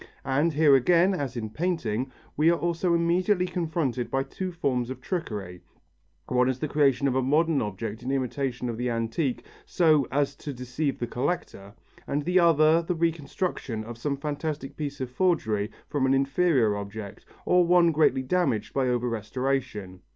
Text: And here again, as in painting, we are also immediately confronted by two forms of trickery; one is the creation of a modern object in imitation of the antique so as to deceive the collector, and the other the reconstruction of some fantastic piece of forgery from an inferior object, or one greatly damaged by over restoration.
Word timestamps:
And 0.25 0.51
here 0.53 0.73
again, 0.75 1.13
as 1.13 1.37
in 1.37 1.51
painting, 1.51 2.11
we 2.35 2.49
are 2.49 2.57
also 2.57 2.95
immediately 2.95 3.45
confronted 3.45 4.09
by 4.09 4.23
two 4.23 4.51
forms 4.51 4.89
of 4.89 4.99
trickery; 4.99 5.61
one 6.27 6.49
is 6.49 6.57
the 6.57 6.67
creation 6.67 7.07
of 7.07 7.13
a 7.15 7.21
modern 7.21 7.61
object 7.61 8.01
in 8.01 8.09
imitation 8.09 8.67
of 8.67 8.77
the 8.79 8.89
antique 8.89 9.45
so 9.63 10.07
as 10.11 10.35
to 10.37 10.53
deceive 10.53 10.97
the 10.97 11.05
collector, 11.05 11.75
and 12.07 12.23
the 12.23 12.39
other 12.39 12.81
the 12.81 12.95
reconstruction 12.95 13.83
of 13.83 13.95
some 13.99 14.17
fantastic 14.17 14.75
piece 14.75 15.01
of 15.01 15.11
forgery 15.11 15.69
from 15.87 16.07
an 16.07 16.15
inferior 16.15 16.75
object, 16.75 17.23
or 17.45 17.63
one 17.63 17.91
greatly 17.91 18.23
damaged 18.23 18.73
by 18.73 18.87
over 18.87 19.07
restoration. 19.07 20.01